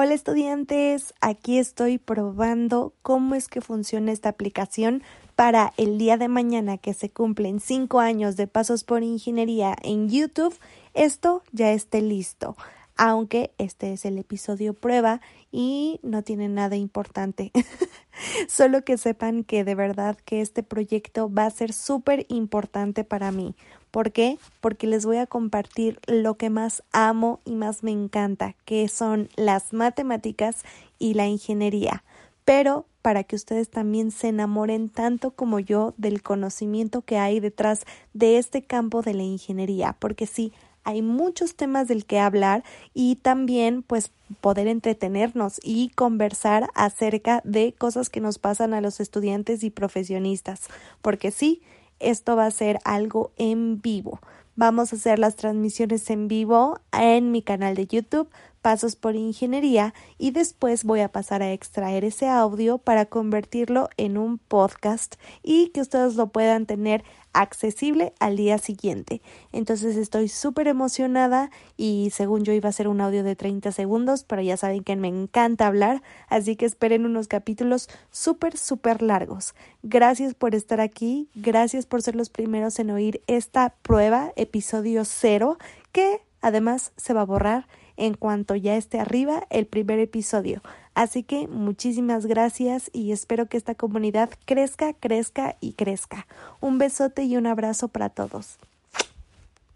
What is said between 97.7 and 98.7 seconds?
para todos.